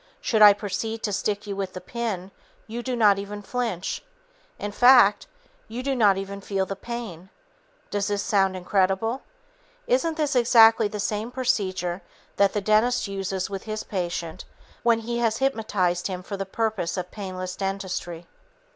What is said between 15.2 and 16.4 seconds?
hypnotized him for